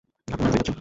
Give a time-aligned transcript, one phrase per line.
[0.33, 0.77] আপনারা কোথায় যাচ্ছেন?